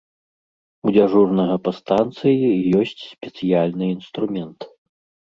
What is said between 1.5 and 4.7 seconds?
па станцыі ёсць спецыяльны інструмент.